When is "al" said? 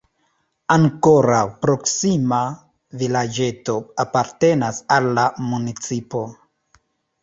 4.99-5.15